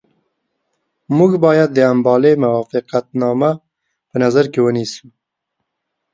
موږ 1.17 1.31
باید 1.45 1.69
د 1.73 1.79
امبالې 1.93 2.33
موافقتنامه 2.45 3.51
په 4.09 4.15
نظر 4.23 4.45
کې 4.53 4.59
ونیسو. 4.63 5.05